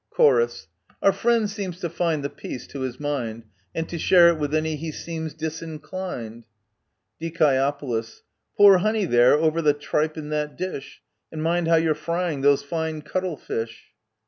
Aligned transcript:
Chor. 0.09 0.49
Our 1.03 1.11
friend 1.13 1.47
seems 1.47 1.79
to 1.81 1.87
find 1.87 2.23
the 2.23 2.29
peace 2.31 2.65
to 2.69 2.79
his 2.79 2.99
mind, 2.99 3.43
And 3.75 3.87
to 3.87 3.99
share 3.99 4.29
it 4.29 4.39
with 4.39 4.55
any 4.55 4.75
he 4.75 4.91
seems 4.91 5.35
disinclined! 5.35 6.45
Die. 7.21 7.71
Pour 8.57 8.77
honey, 8.79 9.05
there, 9.05 9.33
over 9.35 9.61
the 9.61 9.73
tripe 9.73 10.17
in 10.17 10.29
that 10.29 10.57
dish! 10.57 11.03
And 11.31 11.43
mind 11.43 11.67
how 11.67 11.75
you're 11.75 11.93
frying 11.93 12.41
those 12.41 12.63
fine 12.63 13.03
cuttle 13.03 13.37
fish 13.37 13.91